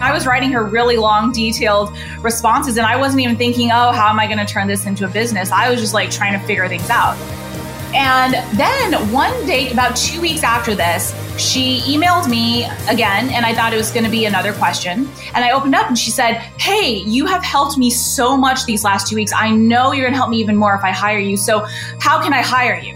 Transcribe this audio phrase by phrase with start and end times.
[0.00, 4.08] I was writing her really long, detailed responses, and I wasn't even thinking, oh, how
[4.08, 5.50] am I going to turn this into a business?
[5.50, 7.16] I was just like trying to figure things out.
[7.92, 13.52] And then one day, about two weeks after this, she emailed me again, and I
[13.52, 15.08] thought it was going to be another question.
[15.34, 18.84] And I opened up and she said, Hey, you have helped me so much these
[18.84, 19.32] last two weeks.
[19.34, 21.36] I know you're going to help me even more if I hire you.
[21.36, 21.66] So,
[21.98, 22.94] how can I hire you?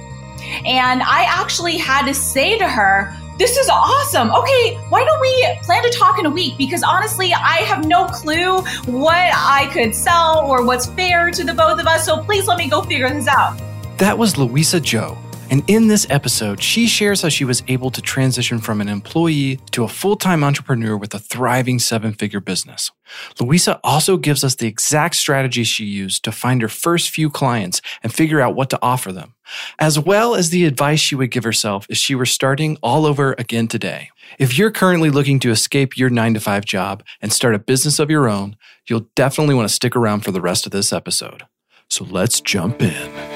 [0.64, 4.30] And I actually had to say to her, this is awesome.
[4.30, 6.56] Okay, why don't we plan to talk in a week?
[6.56, 11.54] Because honestly, I have no clue what I could sell or what's fair to the
[11.54, 12.04] both of us.
[12.04, 13.60] So please let me go figure this out.
[13.98, 15.16] That was Luisa Zhou.
[15.50, 19.60] And in this episode, she shares how she was able to transition from an employee
[19.72, 22.90] to a full time entrepreneur with a thriving seven figure business.
[23.38, 27.82] Luisa also gives us the exact strategies she used to find her first few clients
[28.02, 29.34] and figure out what to offer them,
[29.78, 33.34] as well as the advice she would give herself if she were starting all over
[33.38, 34.10] again today.
[34.38, 37.98] If you're currently looking to escape your nine to five job and start a business
[37.98, 38.56] of your own,
[38.88, 41.44] you'll definitely want to stick around for the rest of this episode.
[41.88, 43.33] So let's jump in.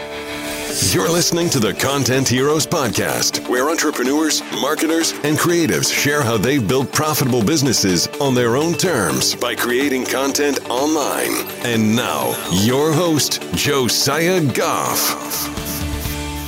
[0.80, 6.66] You're listening to the Content Heroes Podcast, where entrepreneurs, marketers, and creatives share how they've
[6.66, 11.46] built profitable businesses on their own terms by creating content online.
[11.66, 15.67] And now, your host, Josiah Goff.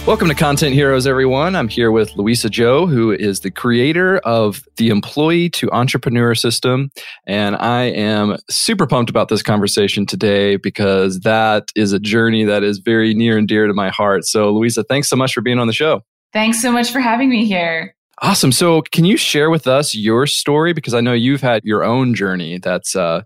[0.07, 1.55] Welcome to Content Heroes, everyone.
[1.55, 6.91] I'm here with Luisa Zhou, who is the creator of the Employee to Entrepreneur System.
[7.27, 12.65] And I am super pumped about this conversation today because that is a journey that
[12.65, 14.25] is very near and dear to my heart.
[14.25, 16.01] So, Luisa, thanks so much for being on the show.
[16.33, 17.95] Thanks so much for having me here.
[18.23, 18.53] Awesome.
[18.53, 20.73] So, can you share with us your story?
[20.73, 23.23] Because I know you've had your own journey that's uh,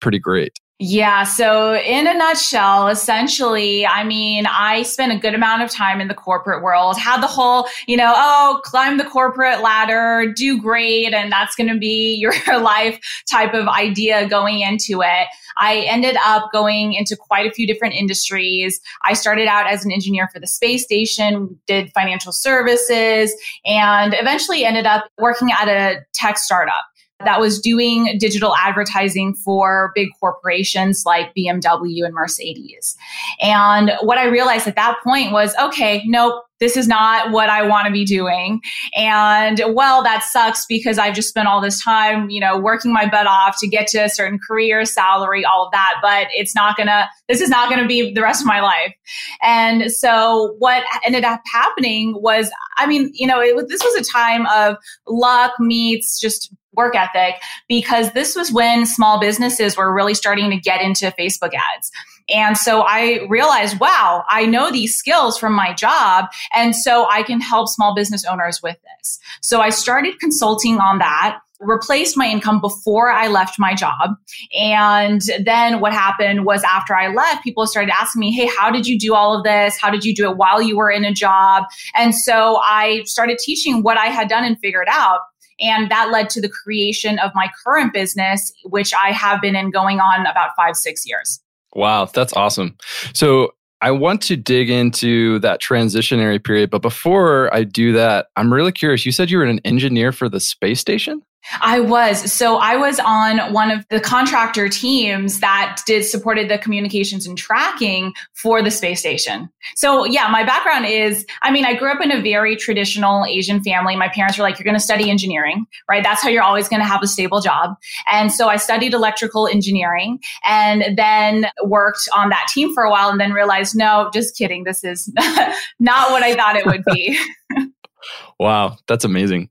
[0.00, 0.52] pretty great.
[0.80, 1.24] Yeah.
[1.24, 6.06] So, in a nutshell, essentially, I mean, I spent a good amount of time in
[6.06, 11.12] the corporate world, had the whole, you know, oh, climb the corporate ladder, do great,
[11.12, 15.26] and that's going to be your life type of idea going into it.
[15.56, 18.80] I ended up going into quite a few different industries.
[19.02, 23.34] I started out as an engineer for the space station, did financial services,
[23.66, 26.84] and eventually ended up working at a tech startup
[27.24, 32.96] that was doing digital advertising for big corporations like BMW and Mercedes.
[33.40, 37.66] And what I realized at that point was okay, nope, this is not what I
[37.66, 38.60] want to be doing.
[38.96, 43.08] And well, that sucks because I've just spent all this time, you know, working my
[43.08, 45.98] butt off to get to a certain career, salary, all of that.
[46.02, 48.94] But it's not gonna, this is not gonna be the rest of my life.
[49.42, 54.10] And so what ended up happening was, I mean, you know, it, this was a
[54.10, 57.34] time of luck meets just work ethic
[57.68, 61.90] because this was when small businesses were really starting to get into Facebook ads.
[62.30, 66.26] And so I realized, wow, I know these skills from my job.
[66.54, 69.18] And so I can help small business owners with this.
[69.42, 74.14] So I started consulting on that replaced my income before I left my job.
[74.56, 78.86] And then what happened was after I left, people started asking me, Hey, how did
[78.86, 79.76] you do all of this?
[79.76, 81.64] How did you do it while you were in a job?
[81.94, 85.20] And so I started teaching what I had done and figured out.
[85.60, 89.70] And that led to the creation of my current business, which I have been in
[89.70, 91.40] going on about five, six years.
[91.74, 92.76] Wow, that's awesome.
[93.12, 96.70] So I want to dig into that transitionary period.
[96.70, 99.06] But before I do that, I'm really curious.
[99.06, 101.22] You said you were an engineer for the space station?
[101.60, 102.32] I was.
[102.32, 107.36] So I was on one of the contractor teams that did supported the communications and
[107.36, 109.48] tracking for the space station.
[109.76, 113.62] So yeah, my background is, I mean, I grew up in a very traditional Asian
[113.62, 113.96] family.
[113.96, 116.02] My parents were like, you're going to study engineering, right?
[116.02, 117.76] That's how you're always going to have a stable job.
[118.10, 123.08] And so I studied electrical engineering and then worked on that team for a while
[123.08, 124.64] and then realized, no, just kidding.
[124.64, 125.12] This is
[125.78, 127.18] not what I thought it would be.
[128.38, 128.76] wow.
[128.86, 129.50] That's amazing.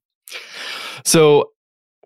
[1.03, 1.51] So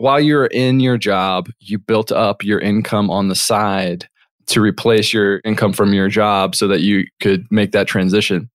[0.01, 4.09] while you're in your job, you built up your income on the side
[4.47, 8.49] to replace your income from your job so that you could make that transition.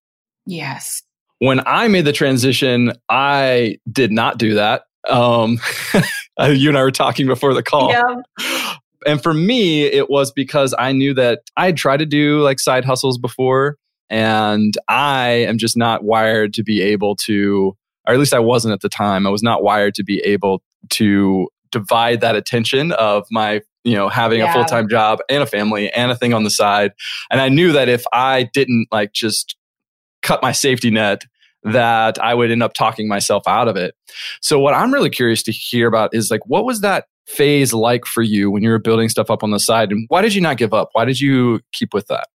[0.44, 1.02] Yes.
[1.38, 4.82] When I made the transition, I did not do that.
[5.08, 5.60] Um,
[6.40, 7.90] you and I were talking before the call.
[7.90, 8.76] Yeah.
[9.06, 12.58] And for me, it was because I knew that I had tried to do like
[12.58, 13.76] side hustles before,
[14.10, 18.72] and I am just not wired to be able to, or at least I wasn't
[18.72, 19.28] at the time.
[19.28, 20.60] I was not wired to be able
[20.90, 24.50] to divide that attention of my you know having yeah.
[24.50, 26.92] a full-time job and a family and a thing on the side.
[27.30, 29.56] And i knew that if i didn't like just
[30.22, 31.24] cut my safety net
[31.62, 33.94] that i would end up talking myself out of it.
[34.40, 38.06] So what i'm really curious to hear about is like what was that phase like
[38.06, 39.90] for you when you were building stuff up on the side?
[39.90, 40.90] And why did you not give up?
[40.92, 42.28] Why did you keep with that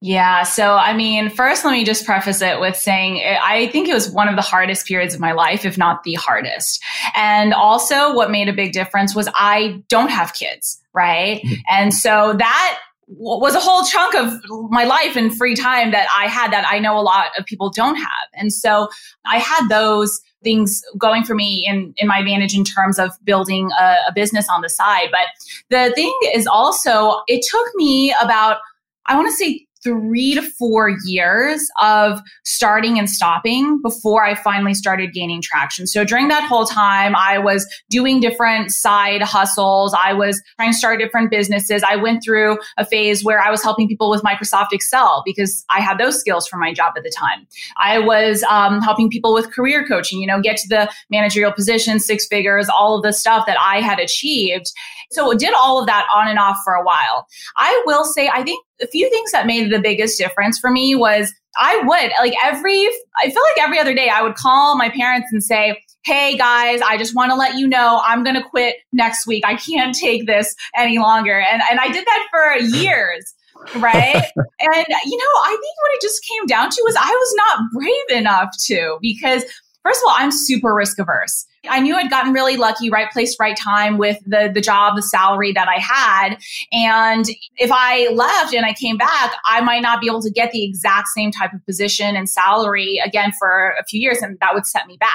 [0.00, 0.44] Yeah.
[0.44, 4.08] So, I mean, first, let me just preface it with saying I think it was
[4.10, 6.80] one of the hardest periods of my life, if not the hardest.
[7.16, 11.42] And also, what made a big difference was I don't have kids, right?
[11.42, 11.54] Mm-hmm.
[11.68, 12.78] And so that
[13.08, 14.38] was a whole chunk of
[14.70, 17.70] my life and free time that I had that I know a lot of people
[17.70, 18.28] don't have.
[18.34, 18.88] And so
[19.26, 23.70] I had those things going for me in, in my advantage in terms of building
[23.80, 25.08] a, a business on the side.
[25.10, 25.26] But
[25.70, 28.58] the thing is also, it took me about,
[29.06, 34.74] I want to say three to four years of starting and stopping before I finally
[34.74, 35.86] started gaining traction.
[35.86, 39.94] So during that whole time, I was doing different side hustles.
[40.02, 41.82] I was trying to start different businesses.
[41.86, 45.80] I went through a phase where I was helping people with Microsoft Excel because I
[45.80, 47.46] had those skills for my job at the time.
[47.76, 52.00] I was um, helping people with career coaching, you know, get to the managerial position,
[52.00, 54.72] six figures, all of the stuff that I had achieved.
[55.10, 57.26] So did all of that on and off for a while.
[57.56, 60.94] I will say, I think a few things that made the biggest difference for me
[60.94, 62.88] was I would like every,
[63.18, 66.80] I feel like every other day I would call my parents and say, Hey guys,
[66.80, 69.44] I just want to let you know I'm going to quit next week.
[69.46, 71.38] I can't take this any longer.
[71.40, 73.34] And, and I did that for years.
[73.76, 74.14] right?
[74.36, 77.72] and, you know, I think what it just came down to was I was not
[77.72, 79.44] brave enough to because
[79.88, 81.46] First of all, I'm super risk averse.
[81.68, 85.02] I knew I'd gotten really lucky, right place, right time with the, the job, the
[85.02, 86.38] salary that I had.
[86.72, 87.26] And
[87.56, 90.64] if I left and I came back, I might not be able to get the
[90.64, 94.18] exact same type of position and salary again for a few years.
[94.22, 95.10] And that would set me back.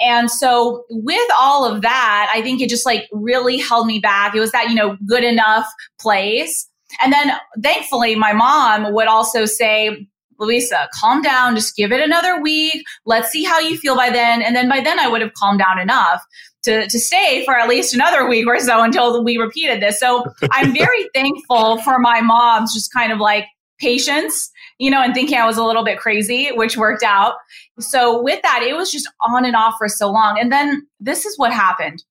[0.00, 4.34] And so with all of that, I think it just like really held me back.
[4.34, 5.66] It was that, you know, good enough
[6.00, 6.68] place.
[7.00, 7.32] And then
[7.62, 10.08] thankfully, my mom would also say,
[10.38, 12.84] Luisa, calm down, just give it another week.
[13.04, 14.42] Let's see how you feel by then.
[14.42, 16.22] And then by then I would have calmed down enough
[16.64, 20.00] to, to stay for at least another week or so until we repeated this.
[20.00, 23.46] So I'm very thankful for my mom's just kind of like
[23.78, 27.34] patience, you know, and thinking I was a little bit crazy, which worked out.
[27.80, 30.38] So with that, it was just on and off for so long.
[30.38, 32.02] And then this is what happened.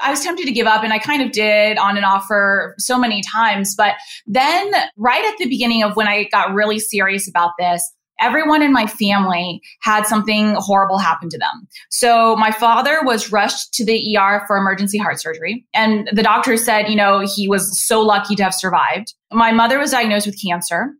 [0.00, 2.74] I was tempted to give up and I kind of did on and off for
[2.78, 3.74] so many times.
[3.76, 3.94] But
[4.26, 8.72] then, right at the beginning of when I got really serious about this, everyone in
[8.72, 11.66] my family had something horrible happen to them.
[11.90, 15.66] So my father was rushed to the ER for emergency heart surgery.
[15.74, 19.14] And the doctor said, you know, he was so lucky to have survived.
[19.32, 20.92] My mother was diagnosed with cancer.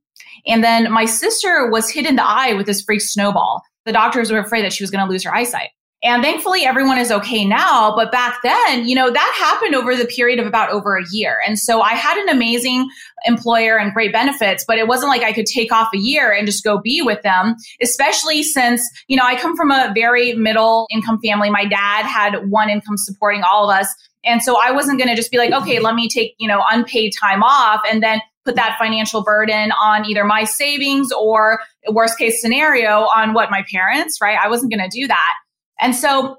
[0.46, 3.62] And then my sister was hit in the eye with this freak snowball.
[3.86, 5.70] The doctors were afraid that she was going to lose her eyesight.
[6.04, 7.96] And thankfully, everyone is okay now.
[7.96, 11.38] But back then, you know, that happened over the period of about over a year.
[11.46, 12.90] And so I had an amazing
[13.24, 16.46] employer and great benefits, but it wasn't like I could take off a year and
[16.46, 20.86] just go be with them, especially since, you know, I come from a very middle
[20.90, 21.48] income family.
[21.48, 23.88] My dad had one income supporting all of us.
[24.26, 26.62] And so I wasn't going to just be like, okay, let me take, you know,
[26.70, 32.18] unpaid time off and then put that financial burden on either my savings or worst
[32.18, 34.38] case scenario on what my parents, right?
[34.38, 35.32] I wasn't going to do that.
[35.80, 36.38] And so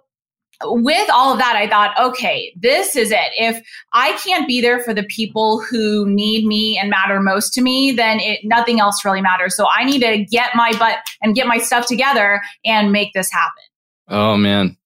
[0.64, 3.32] with all of that, I thought, okay, this is it.
[3.38, 3.62] If
[3.94, 7.92] I can't be there for the people who need me and matter most to me,
[7.92, 9.56] then it, nothing else really matters.
[9.56, 13.32] So I need to get my butt and get my stuff together and make this
[13.32, 13.64] happen.
[14.08, 14.78] Oh, man.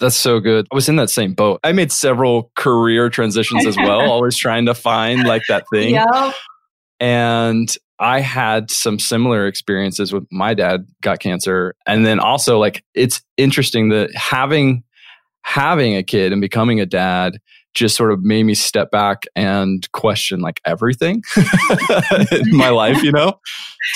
[0.00, 0.66] That's so good.
[0.70, 1.60] I was in that same boat.
[1.64, 5.94] I made several career transitions as well, always trying to find like that thing.
[5.94, 6.34] Yep.
[7.00, 11.74] And I had some similar experiences with my dad got cancer.
[11.86, 14.84] And then also like it's interesting that having
[15.42, 17.38] having a kid and becoming a dad
[17.74, 21.22] just sort of made me step back and question like everything
[22.32, 23.38] in my life, you know,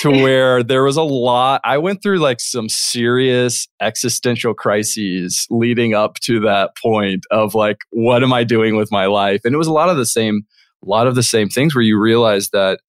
[0.01, 1.61] to where there was a lot.
[1.63, 7.77] I went through like some serious existential crises leading up to that point of like,
[7.91, 9.41] what am I doing with my life?
[9.45, 10.41] And it was a lot of the same,
[10.85, 12.81] a lot of the same things where you realize that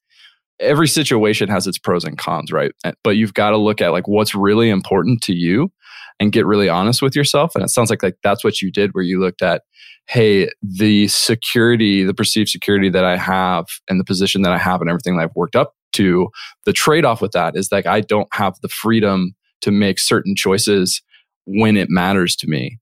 [0.61, 2.73] every situation has its pros and cons, right?
[2.85, 5.73] Eh, but you've got to look at like what's really important to you
[6.21, 7.53] and get really honest with yourself.
[7.55, 9.63] And it sounds like like that's what you did where you looked at,
[10.07, 14.81] hey, the security, the perceived security that I have and the position that I have
[14.81, 16.29] and everything that I've worked up to,
[16.67, 21.03] the trade-off with that is like I don't have the freedom to make certain choices
[21.47, 22.79] when it matters to me.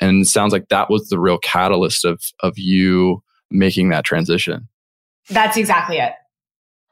[0.00, 4.68] And it sounds like that was the real catalyst of of you making that transition.
[5.28, 6.12] That's exactly it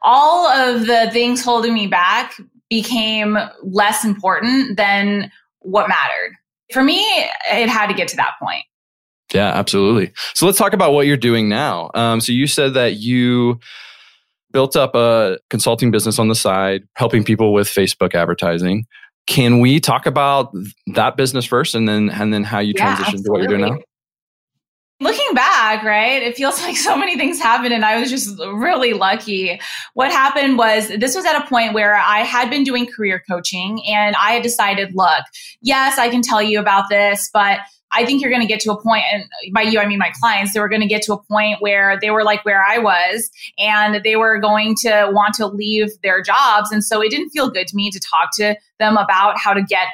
[0.04, 2.34] all of the things holding me back
[2.70, 5.30] became less important than
[5.60, 6.36] what mattered.
[6.72, 7.00] For me,
[7.50, 8.64] it had to get to that point.
[9.32, 10.12] Yeah, absolutely.
[10.34, 11.90] So let's talk about what you're doing now.
[11.94, 13.58] Um, so you said that you
[14.52, 18.86] built up a consulting business on the side, helping people with Facebook advertising.
[19.26, 20.54] Can we talk about
[20.94, 23.78] that business first, and then and then how you yeah, to what you're doing now?
[25.04, 28.94] Looking back, right, it feels like so many things happened and I was just really
[28.94, 29.60] lucky.
[29.92, 33.80] What happened was this was at a point where I had been doing career coaching
[33.86, 35.24] and I had decided, look,
[35.60, 37.60] yes, I can tell you about this, but
[37.96, 40.10] I think you're going to get to a point, and by you, I mean my
[40.20, 42.78] clients, they were going to get to a point where they were like where I
[42.78, 46.72] was, and they were going to want to leave their jobs.
[46.72, 49.62] And so it didn't feel good to me to talk to them about how to
[49.62, 49.86] get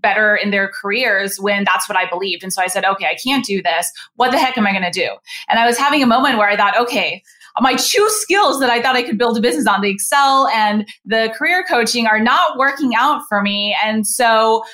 [0.00, 2.42] better in their careers when that's what I believed.
[2.42, 3.90] And so I said, okay, I can't do this.
[4.16, 5.10] What the heck am I going to do?
[5.48, 7.22] And I was having a moment where I thought, okay,
[7.60, 10.88] my two skills that I thought I could build a business on, the Excel and
[11.04, 13.76] the career coaching, are not working out for me.
[13.84, 14.64] And so,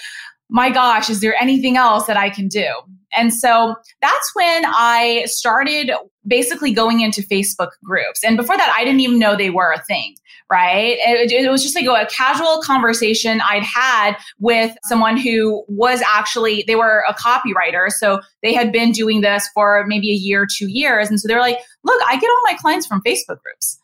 [0.48, 2.72] my gosh, is there anything else that I can do?
[3.16, 5.92] And so that's when I started
[6.26, 8.22] basically going into Facebook groups.
[8.22, 10.14] And before that, I didn't even know they were a thing
[10.50, 10.96] right?
[11.00, 16.64] It, it, was just like a casual conversation I'd had with someone who was actually,
[16.66, 17.90] they were a copywriter.
[17.90, 21.08] So they had been doing this for maybe a year, two years.
[21.08, 23.78] And so they're like, look, I get all my clients from Facebook groups.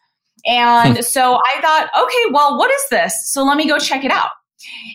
[0.46, 1.02] And hmm.
[1.02, 3.30] so I thought, okay, well, what is this?
[3.30, 4.30] So let me go check it out.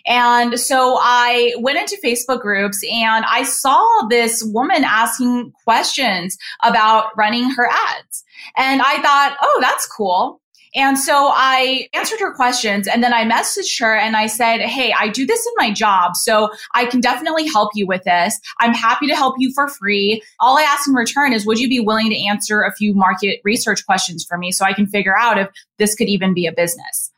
[0.06, 7.16] And so I went into Facebook groups and I saw this woman asking questions about
[7.16, 8.24] running her ads.
[8.56, 10.40] And I thought, oh, that's cool.
[10.74, 14.94] And so I answered her questions and then I messaged her and I said, Hey,
[14.96, 16.14] I do this in my job.
[16.14, 18.38] So I can definitely help you with this.
[18.60, 20.22] I'm happy to help you for free.
[20.38, 23.40] All I ask in return is, would you be willing to answer a few market
[23.42, 25.48] research questions for me so I can figure out if
[25.78, 27.09] this could even be a business?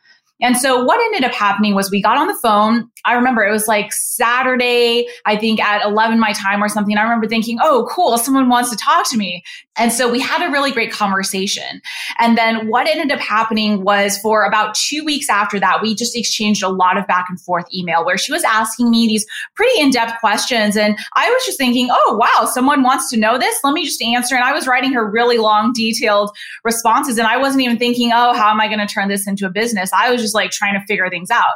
[0.42, 2.90] And so what ended up happening was we got on the phone.
[3.04, 6.98] I remember it was like Saturday, I think at 11 my time or something.
[6.98, 9.44] I remember thinking, oh, cool, someone wants to talk to me.
[9.78, 11.80] And so we had a really great conversation.
[12.18, 16.14] And then what ended up happening was for about two weeks after that, we just
[16.14, 19.24] exchanged a lot of back and forth email where she was asking me these
[19.54, 20.76] pretty in depth questions.
[20.76, 23.58] And I was just thinking, oh, wow, someone wants to know this.
[23.64, 24.34] Let me just answer.
[24.34, 26.30] And I was writing her really long, detailed
[26.64, 27.16] responses.
[27.16, 29.50] And I wasn't even thinking, oh, how am I going to turn this into a
[29.50, 29.90] business?
[29.94, 31.54] I was just like trying to figure things out.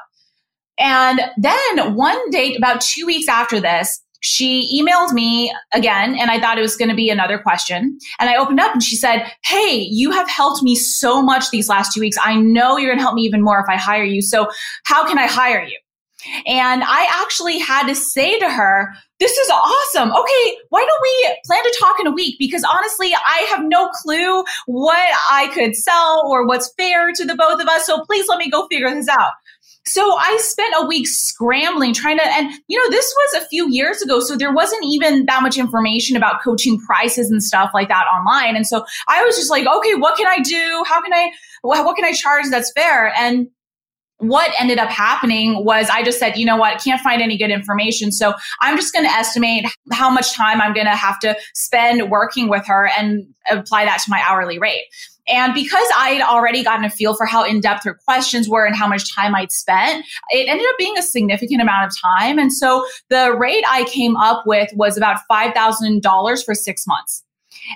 [0.79, 6.41] And then one day, about two weeks after this, she emailed me again, and I
[6.41, 7.97] thought it was going to be another question.
[8.19, 11.69] And I opened up and she said, Hey, you have helped me so much these
[11.69, 12.17] last two weeks.
[12.21, 14.23] I know you're going to help me even more if I hire you.
[14.23, 14.49] So,
[14.85, 15.79] how can I hire you?
[16.45, 20.11] And I actually had to say to her, this is awesome.
[20.11, 22.37] Okay, why don't we plan to talk in a week?
[22.39, 27.35] Because honestly, I have no clue what I could sell or what's fair to the
[27.35, 27.87] both of us.
[27.87, 29.33] So please let me go figure this out.
[29.87, 33.71] So I spent a week scrambling trying to, and you know, this was a few
[33.71, 34.19] years ago.
[34.19, 38.57] So there wasn't even that much information about coaching prices and stuff like that online.
[38.57, 40.85] And so I was just like, okay, what can I do?
[40.87, 41.31] How can I,
[41.63, 43.15] what can I charge that's fair?
[43.17, 43.47] And
[44.19, 47.51] what ended up happening was I just said, you know what, can't find any good
[47.51, 48.13] information.
[48.13, 52.11] So I'm just going to estimate how much time I'm going to have to spend
[52.11, 54.85] working with her and apply that to my hourly rate.
[55.29, 58.65] And because I had already gotten a feel for how in depth her questions were
[58.65, 62.39] and how much time I'd spent, it ended up being a significant amount of time.
[62.39, 67.25] And so the rate I came up with was about $5,000 for six months.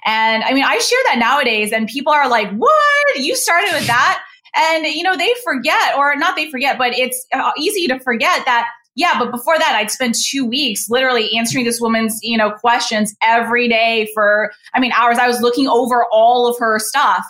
[0.05, 3.17] And I mean, I share that nowadays, and people are like, What?
[3.17, 4.23] You started with that?
[4.55, 8.45] And, you know, they forget, or not they forget, but it's uh, easy to forget
[8.47, 8.67] that
[8.97, 13.15] yeah, but before that, I'd spent two weeks literally answering this woman's, you know, questions
[13.23, 15.17] every day for, I mean, hours.
[15.17, 17.25] I was looking over all of her stuff.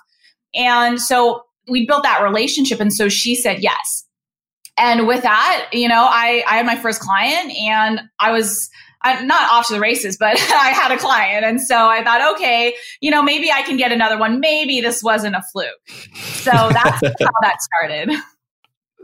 [0.54, 2.80] And so we built that relationship.
[2.80, 4.04] And so she said yes.
[4.78, 8.70] And with that, you know, I, I had my first client and I was,
[9.02, 11.44] I'm not off to the races, but I had a client.
[11.44, 14.40] And so I thought, okay, you know, maybe I can get another one.
[14.40, 15.88] Maybe this wasn't a fluke.
[16.14, 18.10] So that's how that started.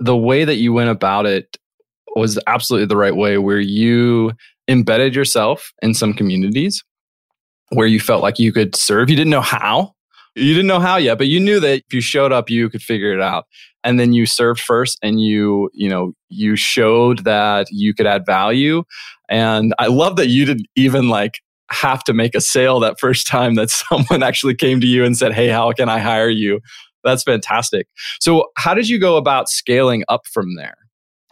[0.01, 1.57] The way that you went about it
[2.15, 4.33] was absolutely the right way, where you
[4.69, 6.83] embedded yourself in some communities
[7.71, 9.11] where you felt like you could serve.
[9.11, 9.95] You didn't know how.
[10.35, 12.83] You didn't know how yet, but you knew that if you showed up, you could
[12.83, 13.47] figure it out.
[13.83, 18.27] And then you served first and you, you know, you showed that you could add
[18.27, 18.83] value
[19.29, 21.41] and I love that you didn't even like
[21.71, 25.17] have to make a sale that first time that someone actually came to you and
[25.17, 26.61] said, Hey, how can I hire you?
[27.05, 27.87] That's fantastic.
[28.21, 30.77] So, how did you go about scaling up from there?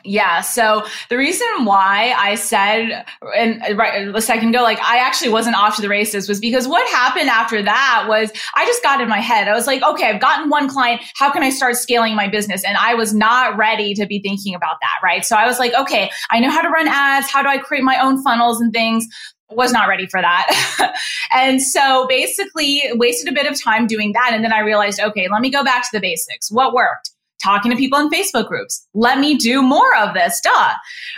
[0.06, 0.42] Yeah.
[0.42, 5.56] So the reason why I said and right a second ago, like I actually wasn't
[5.56, 9.08] off to the races was because what happened after that was I just got in
[9.08, 9.48] my head.
[9.48, 11.00] I was like, okay, I've gotten one client.
[11.16, 12.64] How can I start scaling my business?
[12.64, 14.98] And I was not ready to be thinking about that.
[15.02, 15.24] Right.
[15.24, 17.30] So I was like, okay, I know how to run ads.
[17.30, 19.06] How do I create my own funnels and things?
[19.50, 20.94] was not ready for that.
[21.32, 24.30] and so basically wasted a bit of time doing that.
[24.32, 26.50] And then I realized, okay, let me go back to the basics.
[26.50, 27.13] What worked?
[27.44, 28.86] Talking to people in Facebook groups.
[28.94, 30.72] Let me do more of this, duh.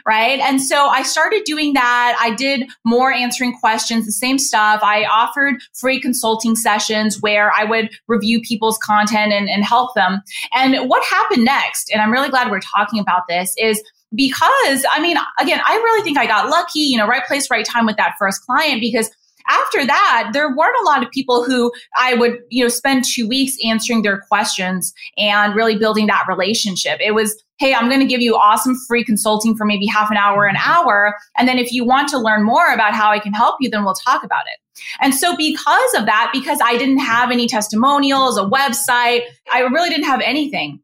[0.06, 0.40] Right.
[0.40, 2.18] And so I started doing that.
[2.20, 4.80] I did more answering questions, the same stuff.
[4.82, 10.22] I offered free consulting sessions where I would review people's content and, and help them.
[10.52, 13.82] And what happened next, and I'm really glad we're talking about this, is
[14.14, 17.64] because I mean, again, I really think I got lucky, you know, right place, right
[17.64, 19.10] time with that first client because
[19.48, 23.28] after that, there weren't a lot of people who I would, you know, spend two
[23.28, 26.98] weeks answering their questions and really building that relationship.
[27.00, 30.16] It was, hey, I'm going to give you awesome free consulting for maybe half an
[30.16, 31.16] hour, an hour.
[31.36, 33.84] And then if you want to learn more about how I can help you, then
[33.84, 34.82] we'll talk about it.
[35.00, 39.22] And so because of that, because I didn't have any testimonials, a website,
[39.52, 40.80] I really didn't have anything.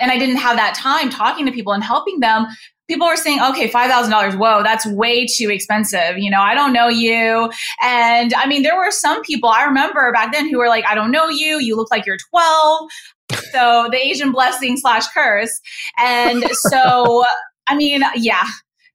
[0.00, 2.46] And I didn't have that time talking to people and helping them
[2.88, 4.38] people were saying, okay, $5,000.
[4.38, 6.18] Whoa, that's way too expensive.
[6.18, 7.50] You know, I don't know you.
[7.82, 10.94] And I mean, there were some people I remember back then who were like, I
[10.94, 11.60] don't know you.
[11.60, 12.88] You look like you're 12.
[13.52, 15.60] So the Asian blessing slash curse.
[15.98, 17.24] And so,
[17.68, 18.46] I mean, yeah.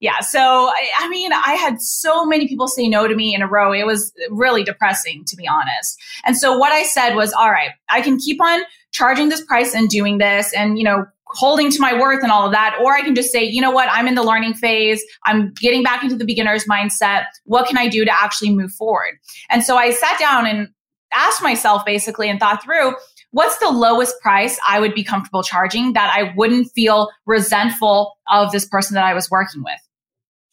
[0.01, 0.21] Yeah.
[0.21, 3.73] So, I mean, I had so many people say no to me in a row.
[3.73, 5.99] It was really depressing, to be honest.
[6.23, 9.75] And so what I said was, all right, I can keep on charging this price
[9.75, 12.77] and doing this and, you know, holding to my worth and all of that.
[12.83, 15.03] Or I can just say, you know what, I'm in the learning phase.
[15.25, 17.25] I'm getting back into the beginner's mindset.
[17.45, 19.19] What can I do to actually move forward?
[19.49, 20.69] And so I sat down and
[21.13, 22.93] asked myself basically and thought through
[23.31, 28.51] what's the lowest price I would be comfortable charging that I wouldn't feel resentful of
[28.51, 29.88] this person that I was working with.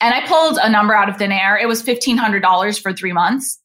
[0.01, 1.57] And I pulled a number out of thin air.
[1.57, 3.59] It was $1,500 for three months.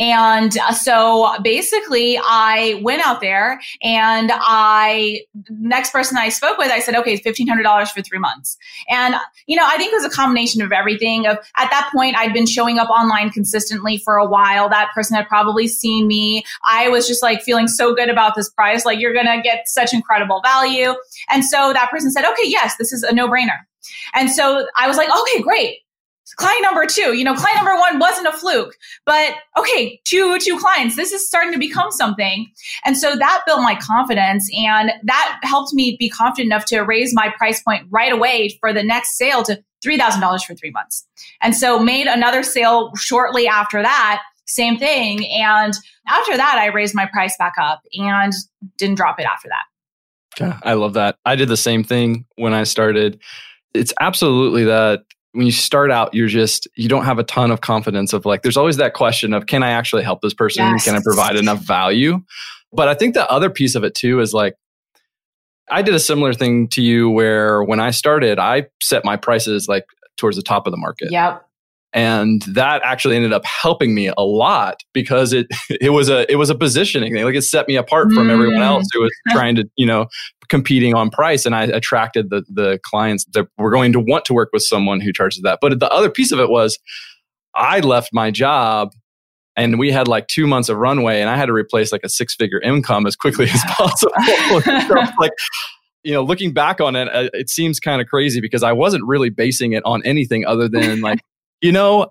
[0.00, 6.72] And uh, so basically, I went out there and I, next person I spoke with,
[6.72, 8.56] I said, okay, it's $1,500 for three months.
[8.88, 9.14] And,
[9.46, 11.28] you know, I think it was a combination of everything.
[11.28, 14.68] Of At that point, I'd been showing up online consistently for a while.
[14.68, 16.42] That person had probably seen me.
[16.64, 18.84] I was just like feeling so good about this price.
[18.84, 20.94] Like, you're going to get such incredible value.
[21.30, 23.58] And so that person said, okay, yes, this is a no brainer.
[24.14, 25.78] And so I was like, okay, great.
[26.36, 28.74] Client number two, you know, client number one wasn't a fluke,
[29.06, 30.96] but okay, two, two clients.
[30.96, 32.50] This is starting to become something.
[32.84, 37.14] And so that built my confidence and that helped me be confident enough to raise
[37.14, 41.06] my price point right away for the next sale to $3,000 for three months.
[41.40, 45.26] And so made another sale shortly after that same thing.
[45.28, 45.74] And
[46.06, 48.32] after that, I raised my price back up and
[48.78, 49.64] didn't drop it after that.
[50.40, 51.16] Yeah, I love that.
[51.24, 53.20] I did the same thing when I started
[53.76, 57.60] it's absolutely that when you start out, you're just, you don't have a ton of
[57.60, 60.64] confidence of like, there's always that question of, can I actually help this person?
[60.64, 60.84] Yes.
[60.84, 62.20] Can I provide enough value?
[62.72, 64.56] But I think the other piece of it too is like,
[65.70, 69.68] I did a similar thing to you where when I started, I set my prices
[69.68, 69.84] like
[70.16, 71.10] towards the top of the market.
[71.10, 71.45] Yep
[71.96, 76.36] and that actually ended up helping me a lot because it it was a it
[76.36, 77.24] was a positioning thing.
[77.24, 78.30] Like it set me apart from mm.
[78.30, 80.06] everyone else who was trying to you know
[80.48, 81.46] competing on price.
[81.46, 85.00] And i attracted the the clients that were going to want to work with someone
[85.00, 85.58] who charges that.
[85.60, 86.78] But the other piece of it was
[87.54, 88.92] i left my job
[89.56, 92.08] and we had like two months of runway and i had to replace like a
[92.10, 94.12] six figure income as quickly as possible.
[95.18, 95.32] Like
[96.04, 99.02] you know looking back on it uh, it seems kind of crazy because i wasn't
[99.04, 101.20] really basing it on anything other than like
[101.60, 102.08] you know,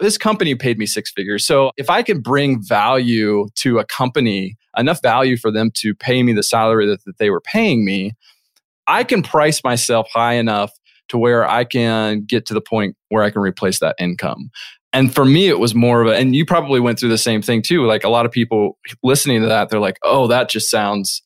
[0.00, 1.46] this company paid me six figures.
[1.46, 6.22] So if I can bring value to a company, enough value for them to pay
[6.22, 8.12] me the salary that, that they were paying me,
[8.86, 10.72] I can price myself high enough
[11.10, 14.50] to where I can get to the point where I can replace that income.
[14.92, 17.42] And for me, it was more of a, and you probably went through the same
[17.42, 17.84] thing too.
[17.84, 21.22] Like a lot of people listening to that, they're like, oh, that just sounds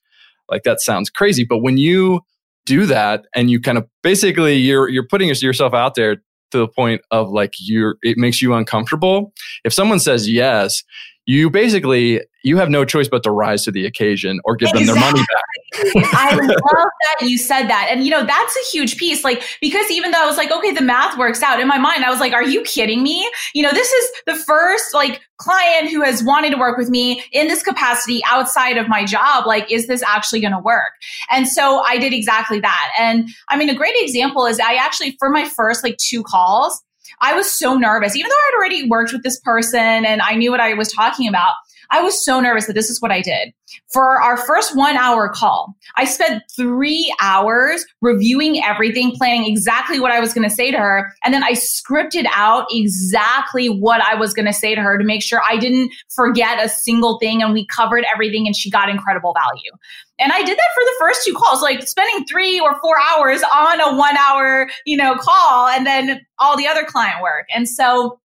[0.51, 1.45] like that sounds crazy.
[1.45, 2.21] But when you
[2.67, 6.17] do that and you kind of basically you're you're putting yourself out there
[6.55, 9.33] to the point of like you're it makes you uncomfortable.
[9.65, 10.85] If someone says yes
[11.27, 14.85] you basically you have no choice but to rise to the occasion or give exactly.
[14.85, 16.15] them their money back.
[16.15, 17.89] I love that you said that.
[17.91, 19.25] And you know, that's a huge piece.
[19.25, 22.05] Like, because even though I was like, okay, the math works out in my mind,
[22.05, 23.29] I was like, are you kidding me?
[23.55, 27.25] You know, this is the first like client who has wanted to work with me
[27.33, 29.47] in this capacity outside of my job.
[29.47, 30.93] Like, is this actually going to work?
[31.31, 32.91] And so I did exactly that.
[32.99, 36.83] And I mean, a great example is I actually, for my first like two calls,
[37.21, 40.51] I was so nervous, even though I'd already worked with this person and I knew
[40.51, 41.55] what I was talking about.
[41.91, 43.53] I was so nervous that this is what I did.
[43.93, 50.13] For our first one hour call, I spent three hours reviewing everything, planning exactly what
[50.13, 51.13] I was going to say to her.
[51.25, 55.05] And then I scripted out exactly what I was going to say to her to
[55.05, 58.89] make sure I didn't forget a single thing and we covered everything and she got
[58.89, 59.73] incredible value.
[60.19, 63.43] And I did that for the first two calls, like spending three or four hours
[63.43, 67.47] on a one hour, you know, call and then all the other client work.
[67.55, 68.21] And so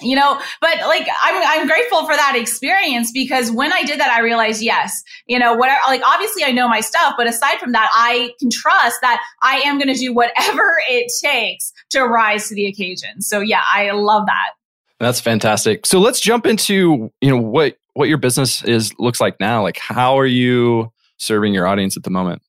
[0.00, 4.10] you know but like I'm, I'm grateful for that experience because when i did that
[4.10, 7.72] i realized yes you know what like obviously i know my stuff but aside from
[7.72, 12.48] that i can trust that i am going to do whatever it takes to rise
[12.48, 13.20] to the occasion.
[13.20, 14.52] So yeah i love that.
[15.00, 15.86] That's fantastic.
[15.86, 19.62] So let's jump into you know what what your business is looks like now.
[19.62, 22.42] Like how are you serving your audience at the moment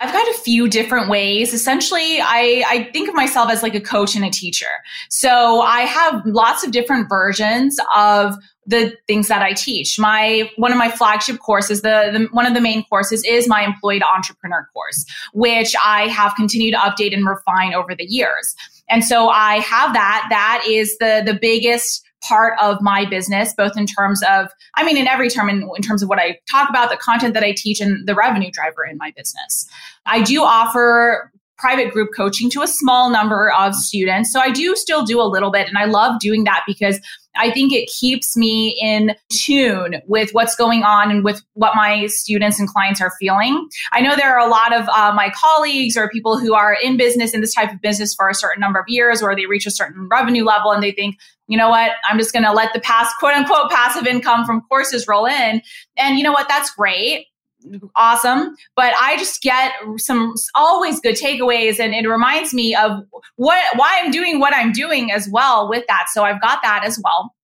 [0.00, 1.52] I've got a few different ways.
[1.52, 4.66] Essentially, I, I think of myself as like a coach and a teacher.
[5.08, 9.98] So I have lots of different versions of the things that I teach.
[9.98, 13.64] My one of my flagship courses, the, the, one of the main courses is my
[13.64, 18.54] Employee to Entrepreneur course, which I have continued to update and refine over the years.
[18.88, 20.26] And so I have that.
[20.30, 24.96] That is the the biggest part of my business, both in terms of, I mean,
[24.96, 27.52] in every term, in, in, terms of what I talk about, the content that I
[27.56, 29.68] teach, and the revenue driver in my business.
[30.06, 34.32] I do offer private group coaching to a small number of students.
[34.32, 37.00] So I do still do a little bit, and I love doing that because
[37.36, 42.06] I think it keeps me in tune with what's going on and with what my
[42.06, 43.68] students and clients are feeling.
[43.92, 46.96] I know there are a lot of uh, my colleagues or people who are in
[46.96, 49.66] business in this type of business for a certain number of years, or they reach
[49.66, 51.16] a certain revenue level and they think,
[51.48, 54.60] you know what, I'm just going to let the past quote unquote passive income from
[54.68, 55.62] courses roll in.
[55.96, 57.26] And you know what, that's great.
[57.96, 58.54] Awesome.
[58.76, 63.00] But i just get some always good takeaways and it reminds me of
[63.34, 66.06] what why i'm doing what i'm doing as well with that.
[66.12, 67.34] So i've got that as well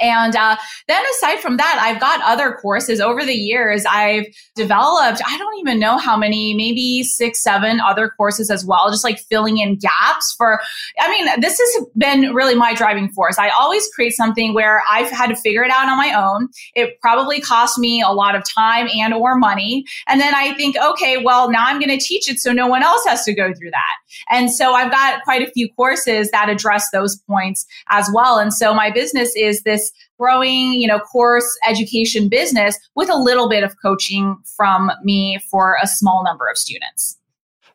[0.00, 0.56] and uh,
[0.88, 3.84] then aside from that, I've got other courses over the years.
[3.88, 8.90] I've developed, I don't even know how many, maybe six, seven other courses as well,
[8.90, 10.60] just like filling in gaps for,
[10.98, 13.38] I mean, this has been really my driving force.
[13.38, 16.48] I always create something where I've had to figure it out on my own.
[16.74, 19.84] It probably cost me a lot of time and or money.
[20.08, 22.82] And then I think, okay, well, now I'm going to teach it so no one
[22.82, 23.94] else has to go through that.
[24.30, 28.38] And so I've got quite a few courses that address those points as well.
[28.38, 33.16] And so my business is this this growing, you know, course education business with a
[33.16, 37.18] little bit of coaching from me for a small number of students.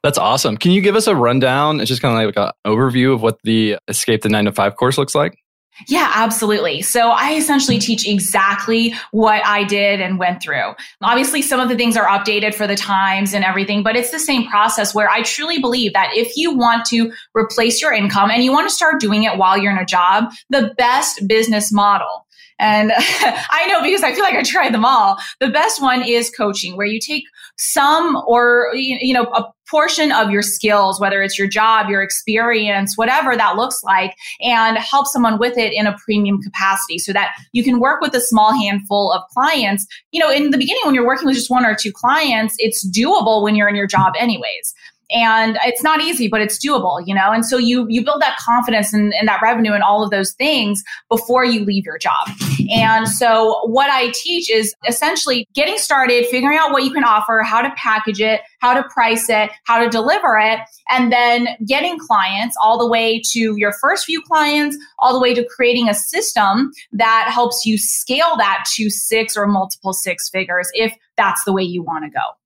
[0.02, 0.58] That's awesome.
[0.58, 3.38] Can you give us a rundown, It's just kind of like an overview of what
[3.44, 5.38] the Escape the 9 to 5 course looks like?
[5.88, 6.82] Yeah, absolutely.
[6.82, 10.74] So I essentially teach exactly what I did and went through.
[11.02, 14.20] Obviously, some of the things are updated for the times and everything, but it's the
[14.20, 18.44] same process where I truly believe that if you want to replace your income and
[18.44, 22.26] you want to start doing it while you're in a job, the best business model
[22.60, 25.18] and I know because I feel like I tried them all.
[25.40, 27.24] The best one is coaching, where you take
[27.60, 32.98] some or, you know, a portion of your skills, whether it's your job, your experience,
[32.98, 37.32] whatever that looks like, and help someone with it in a premium capacity so that
[37.52, 39.86] you can work with a small handful of clients.
[40.12, 42.88] You know, in the beginning, when you're working with just one or two clients, it's
[42.90, 44.74] doable when you're in your job anyways
[45.12, 47.32] and it's not easy but it's doable you know?
[47.32, 50.34] And so you you build that confidence and, and, that revenue and all of those
[50.34, 52.28] things before you leave your job.
[52.72, 57.42] And so what i teach is essentially getting started figuring out what you can offer
[57.44, 61.98] how to package it how to price it how to deliver it and then getting
[62.00, 65.94] clients all the way to your first few clients all the way to creating a
[65.94, 71.54] system that helps you scale that to six or multiple six figures if that's the
[71.54, 72.39] way you want to go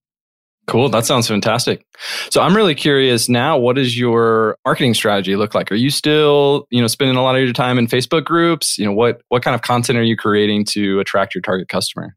[0.66, 0.88] Cool.
[0.90, 1.86] That sounds fantastic.
[2.30, 5.72] So I'm really curious now, what does your marketing strategy look like?
[5.72, 8.78] Are you still, you know, spending a lot of your time in Facebook groups?
[8.78, 12.16] You know, what what kind of content are you creating to attract your target customer?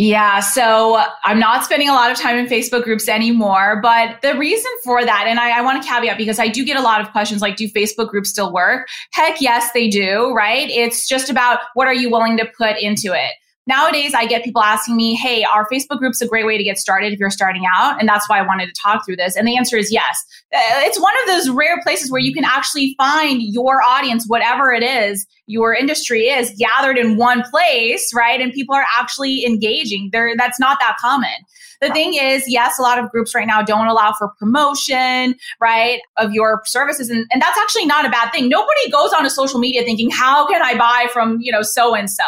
[0.00, 3.80] Yeah, so I'm not spending a lot of time in Facebook groups anymore.
[3.82, 6.76] But the reason for that, and I, I, want to caveat because I do get
[6.76, 8.86] a lot of questions like, do Facebook groups still work?
[9.12, 10.70] Heck yes, they do, right?
[10.70, 13.32] It's just about what are you willing to put into it
[13.68, 16.78] nowadays I get people asking me, hey, our Facebook group's a great way to get
[16.78, 18.00] started if you're starting out.
[18.00, 19.36] And that's why I wanted to talk through this.
[19.36, 20.24] And the answer is yes.
[20.52, 24.72] Uh, it's one of those rare places where you can actually find your audience, whatever
[24.72, 28.40] it is your industry is, gathered in one place, right?
[28.40, 30.10] And people are actually engaging.
[30.12, 31.30] There, that's not that common.
[31.80, 36.00] The thing is, yes, a lot of groups right now don't allow for promotion, right,
[36.16, 37.10] of your services.
[37.10, 38.48] And, and that's actually not a bad thing.
[38.48, 41.94] Nobody goes on to social media thinking, how can I buy from, you know, so
[41.94, 42.24] and so?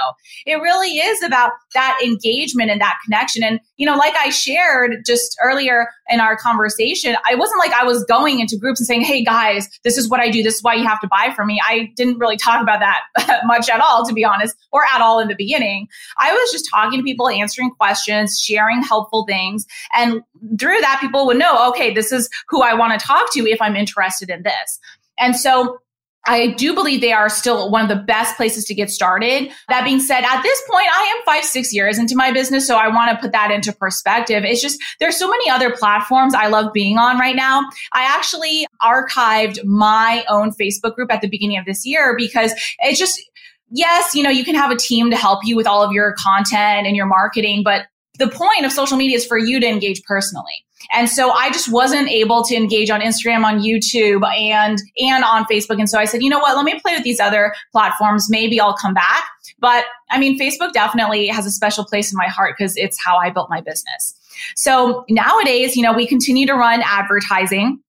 [0.47, 3.43] It really is about that engagement and that connection.
[3.43, 7.83] And, you know, like I shared just earlier in our conversation, I wasn't like I
[7.83, 10.43] was going into groups and saying, hey guys, this is what I do.
[10.43, 11.59] This is why you have to buy from me.
[11.67, 15.19] I didn't really talk about that much at all, to be honest, or at all
[15.19, 15.89] in the beginning.
[16.19, 19.65] I was just talking to people, answering questions, sharing helpful things.
[19.95, 20.21] And
[20.59, 23.63] through that, people would know, okay, this is who I want to talk to if
[23.63, 24.79] I'm interested in this.
[25.19, 25.79] And so
[26.27, 29.51] I do believe they are still one of the best places to get started.
[29.69, 32.67] That being said, at this point, I am five, six years into my business.
[32.67, 34.45] So I want to put that into perspective.
[34.45, 37.63] It's just, there's so many other platforms I love being on right now.
[37.95, 42.99] I actually archived my own Facebook group at the beginning of this year because it's
[42.99, 43.21] just,
[43.71, 46.15] yes, you know, you can have a team to help you with all of your
[46.19, 47.87] content and your marketing, but
[48.19, 50.65] the point of social media is for you to engage personally.
[50.93, 55.45] And so I just wasn't able to engage on Instagram, on YouTube, and and on
[55.45, 55.79] Facebook.
[55.79, 56.57] And so I said, you know what?
[56.57, 58.29] Let me play with these other platforms.
[58.31, 59.25] Maybe I'll come back.
[59.59, 63.17] But I mean, Facebook definitely has a special place in my heart because it's how
[63.17, 64.15] I built my business.
[64.57, 67.81] So nowadays, you know, we continue to run advertising.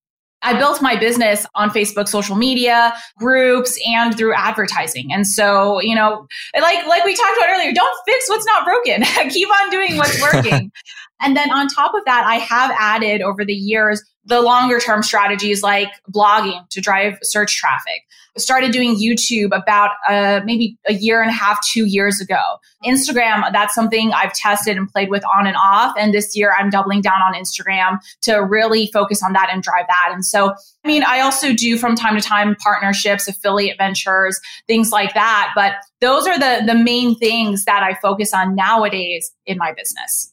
[0.44, 5.14] I built my business on Facebook social media groups and through advertising.
[5.14, 6.28] And so, you know,
[6.60, 9.04] like like we talked about earlier, don't fix what's not broken.
[9.30, 10.72] Keep on doing what's working.
[11.22, 15.04] and then on top of that, I have added over the years the longer term
[15.04, 18.04] strategies like blogging to drive search traffic.
[18.38, 22.40] Started doing YouTube about uh, maybe a year and a half, two years ago.
[22.86, 25.94] Instagram, that's something I've tested and played with on and off.
[25.98, 29.86] And this year I'm doubling down on Instagram to really focus on that and drive
[29.88, 30.12] that.
[30.14, 30.54] And so,
[30.86, 35.52] I mean, I also do from time to time partnerships, affiliate ventures, things like that.
[35.54, 40.31] But those are the, the main things that I focus on nowadays in my business.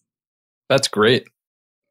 [0.69, 1.27] That's great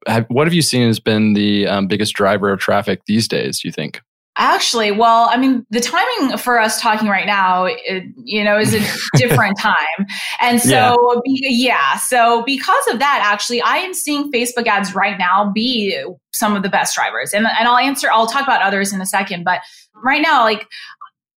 [0.08, 3.60] have, what have you seen has been the um, biggest driver of traffic these days,
[3.60, 4.02] do you think?
[4.40, 8.76] Actually, well, I mean, the timing for us talking right now, it, you know, is
[8.76, 8.80] a
[9.18, 10.06] different time.
[10.40, 11.50] And so, yeah.
[11.50, 11.98] Yeah.
[11.98, 16.00] So, because of that, actually, I am seeing Facebook ads right now be
[16.34, 17.34] some of the best drivers.
[17.34, 19.44] And, and I'll answer, I'll talk about others in a second.
[19.44, 19.62] But
[19.96, 20.68] right now, like,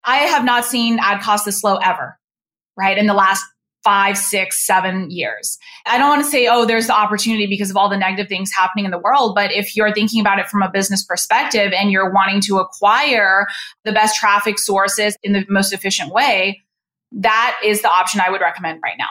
[0.05, 2.18] I have not seen ad costs this low ever,
[2.77, 2.98] right?
[2.98, 3.44] In the last
[3.84, 5.58] five, six, seven years.
[5.86, 8.50] I don't want to say, oh, there's the opportunity because of all the negative things
[8.52, 9.34] happening in the world.
[9.34, 13.46] But if you're thinking about it from a business perspective and you're wanting to acquire
[13.84, 16.62] the best traffic sources in the most efficient way,
[17.12, 19.08] that is the option I would recommend right now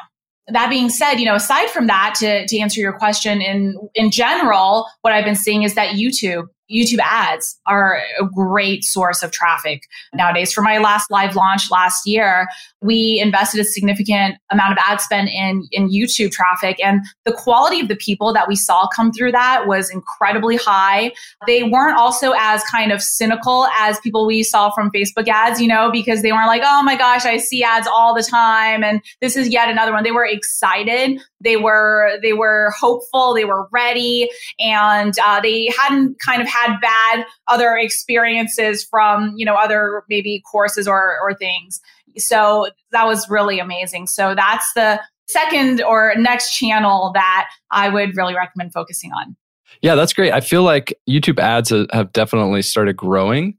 [0.50, 4.12] that being said, you know, aside from that, to, to answer your question in, in
[4.12, 9.32] general, what I've been seeing is that YouTube YouTube ads are a great source of
[9.32, 10.52] traffic nowadays.
[10.52, 12.48] For my last live launch last year,
[12.82, 16.78] we invested a significant amount of ad spend in, in YouTube traffic.
[16.84, 21.14] And the quality of the people that we saw come through that was incredibly high.
[21.46, 25.68] They weren't also as kind of cynical as people we saw from Facebook ads, you
[25.68, 28.84] know, because they weren't like, oh my gosh, I see ads all the time.
[28.84, 30.04] And this is yet another one.
[30.04, 31.20] They were excited.
[31.42, 33.34] They were, they were hopeful.
[33.34, 34.30] They were ready.
[34.60, 40.42] And uh, they hadn't kind of had bad other experiences from, you know, other maybe
[40.50, 41.80] courses or, or things.
[42.18, 44.08] So that was really amazing.
[44.08, 49.36] So that's the second or next channel that I would really recommend focusing on.
[49.82, 50.32] Yeah, that's great.
[50.32, 53.58] I feel like YouTube ads have definitely started growing,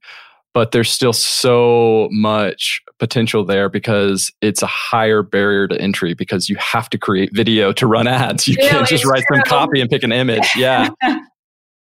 [0.54, 6.48] but there's still so much potential there because it's a higher barrier to entry because
[6.48, 8.48] you have to create video to run ads.
[8.48, 9.36] You really can't just write true.
[9.36, 10.48] some copy and pick an image.
[10.56, 10.88] Yeah.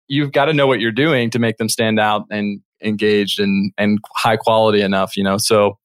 [0.08, 3.72] you've got to know what you're doing to make them stand out and engaged and
[3.78, 5.38] and high quality enough, you know.
[5.38, 5.78] So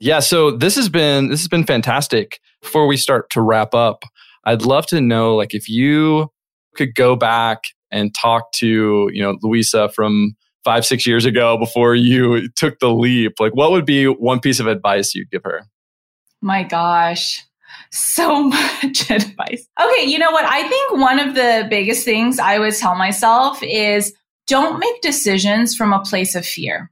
[0.00, 2.40] yeah, so this has been this has been fantastic.
[2.62, 4.04] Before we start to wrap up,
[4.44, 6.30] I'd love to know like if you
[6.74, 11.94] could go back and talk to, you know, Luisa from 5 6 years ago before
[11.94, 15.62] you took the leap, like what would be one piece of advice you'd give her?
[16.40, 17.47] My gosh
[17.90, 18.42] so
[18.82, 19.66] much advice.
[19.80, 20.44] Okay, you know what?
[20.44, 24.12] I think one of the biggest things I would tell myself is
[24.46, 26.90] don't make decisions from a place of fear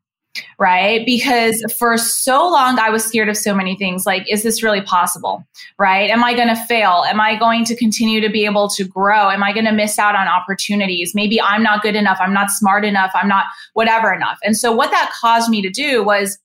[0.59, 1.05] right?
[1.05, 4.07] Because for so long, I was scared of so many things.
[4.07, 5.47] Like, is this really possible?
[5.79, 6.11] Right?
[6.11, 7.05] Am I going to fail?
[7.07, 9.31] Am I going to continue to be able to grow?
[9.31, 11.15] Am I going to miss out on opportunities?
[11.15, 12.19] Maybe I'm not good enough.
[12.21, 13.11] I'm not smart enough.
[13.15, 14.39] I'm not whatever enough.
[14.43, 16.39] And so, what that caused me to do was,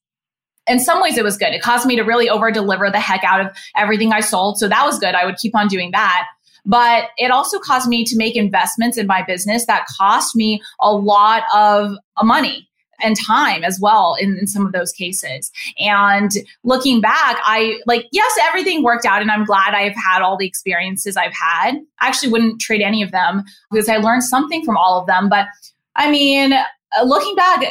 [0.67, 1.53] in some ways, it was good.
[1.53, 4.57] It caused me to really over deliver the heck out of everything I sold.
[4.57, 5.15] So, that was good.
[5.15, 6.27] I would keep on doing that.
[6.65, 10.93] But it also caused me to make investments in my business that cost me a
[10.93, 12.69] lot of uh, money
[13.03, 15.51] and time as well in, in some of those cases.
[15.79, 16.31] And
[16.63, 20.45] looking back, I like, yes, everything worked out and I'm glad I've had all the
[20.45, 21.77] experiences I've had.
[21.99, 25.29] I actually wouldn't trade any of them because I learned something from all of them.
[25.29, 25.47] But
[25.95, 27.63] I mean, uh, looking back,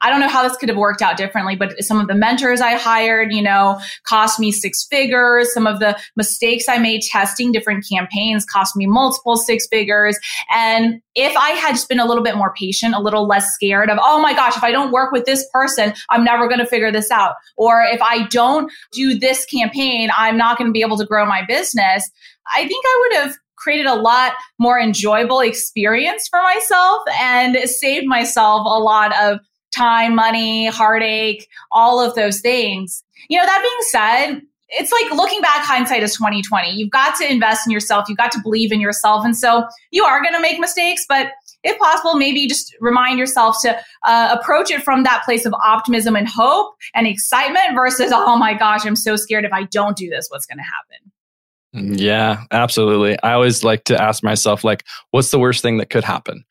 [0.00, 2.60] I don't know how this could have worked out differently, but some of the mentors
[2.60, 5.52] I hired, you know, cost me six figures.
[5.52, 10.18] Some of the mistakes I made testing different campaigns cost me multiple six figures.
[10.50, 13.90] And if I had just been a little bit more patient, a little less scared
[13.90, 16.66] of, oh my gosh, if I don't work with this person, I'm never going to
[16.66, 17.34] figure this out.
[17.56, 21.24] Or if I don't do this campaign, I'm not going to be able to grow
[21.24, 22.10] my business.
[22.54, 28.06] I think I would have created a lot more enjoyable experience for myself and saved
[28.06, 29.40] myself a lot of
[29.74, 33.02] time, money, heartache, all of those things.
[33.28, 37.30] You know, that being said, it's like looking back hindsight is 2020 you've got to
[37.30, 38.08] invest in yourself.
[38.08, 39.24] You've got to believe in yourself.
[39.24, 41.28] And so you are going to make mistakes but
[41.62, 46.14] if possible maybe just remind yourself to uh, approach it from that place of optimism
[46.16, 50.08] and hope and excitement versus oh my gosh i'm so scared if i don't do
[50.08, 51.92] this what's going to happen?
[51.94, 53.20] Mm, yeah absolutely.
[53.22, 56.44] I always like to ask myself like what's the worst thing that could happen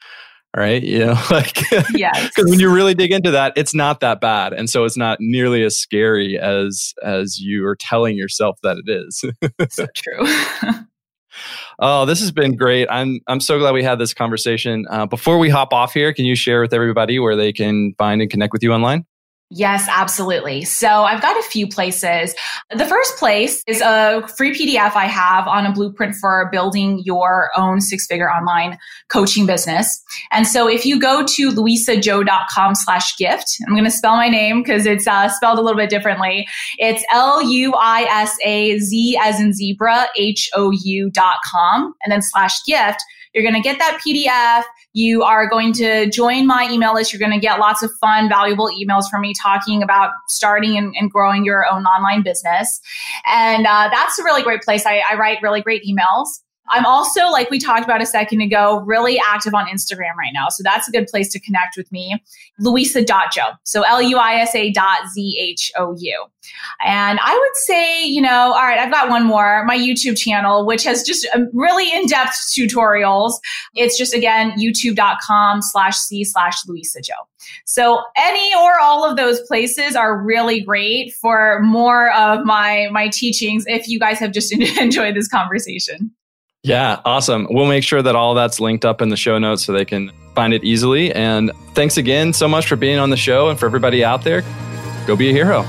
[0.56, 0.82] right?
[0.82, 1.60] You know, like
[1.94, 2.30] yes.
[2.30, 5.18] Because when you really dig into that, it's not that bad, and so it's not
[5.20, 9.24] nearly as scary as as you are telling yourself that it is.
[9.74, 10.20] so true.
[11.80, 12.88] oh, this has been great.
[12.90, 14.86] I'm I'm so glad we had this conversation.
[14.90, 18.22] Uh, before we hop off here, can you share with everybody where they can find
[18.22, 19.06] and connect with you online?
[19.52, 20.66] Yes, absolutely.
[20.66, 22.34] So I've got a few places.
[22.72, 27.52] The first place is a free PDF I have on a blueprint for building your
[27.56, 28.80] own six figure online
[29.10, 30.04] coaching business.
[30.32, 34.64] And so if you go to luisazhou.com slash gift, I'm going to spell my name
[34.64, 36.48] because it's uh, spelled a little bit differently.
[36.80, 37.60] It's L-U-I-S-A-Z
[39.22, 43.00] as in zebra, H-O-U dot com and then slash gift.
[43.36, 44.64] You're going to get that PDF.
[44.94, 47.12] You are going to join my email list.
[47.12, 50.96] You're going to get lots of fun, valuable emails from me talking about starting and,
[50.98, 52.80] and growing your own online business.
[53.26, 54.86] And uh, that's a really great place.
[54.86, 56.28] I, I write really great emails.
[56.70, 60.50] I'm also, like we talked about a second ago, really active on Instagram right now.
[60.50, 62.24] So that's a good place to connect with me.
[62.60, 63.58] Luisa.Zhou.
[63.64, 66.26] So L U I S A dot Z H O U.
[66.84, 70.66] And I would say, you know, all right, I've got one more, my YouTube channel,
[70.66, 73.34] which has just um, really in depth tutorials.
[73.76, 77.14] It's just again, youtube.com slash C slash Luisa Zhou.
[77.66, 83.08] So any or all of those places are really great for more of my, my
[83.10, 86.12] teachings if you guys have just enjoyed this conversation.
[86.66, 87.46] Yeah, awesome.
[87.52, 90.12] We'll make sure that all that's linked up in the show notes so they can
[90.34, 91.14] find it easily.
[91.14, 94.44] And thanks again so much for being on the show and for everybody out there.
[95.06, 95.62] Go be a hero.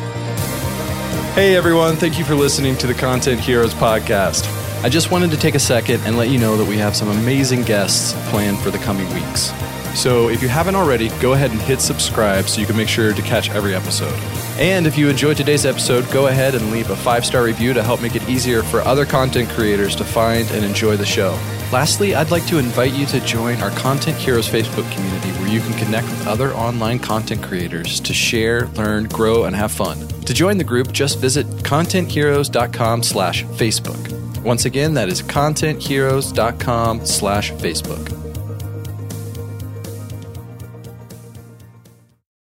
[1.35, 4.51] Hey everyone, thank you for listening to the Content Heroes podcast.
[4.83, 7.11] I just wanted to take a second and let you know that we have some
[7.11, 9.53] amazing guests planned for the coming weeks.
[9.95, 13.13] So if you haven't already, go ahead and hit subscribe so you can make sure
[13.13, 14.19] to catch every episode.
[14.59, 17.83] And if you enjoyed today's episode, go ahead and leave a five star review to
[17.83, 21.39] help make it easier for other content creators to find and enjoy the show.
[21.73, 25.61] Lastly, I'd like to invite you to join our Content Heroes Facebook community where you
[25.61, 29.99] can connect with other online content creators to share, learn, grow, and have fun.
[30.09, 34.43] To join the group, just visit contentheroes.com slash Facebook.
[34.43, 38.26] Once again, that is contentheroes.com slash Facebook.